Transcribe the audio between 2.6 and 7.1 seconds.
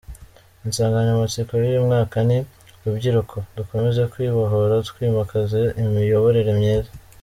“Rubyiruko, Dukomeze Kwibohora Twimakaza Imiyoborere Myiza.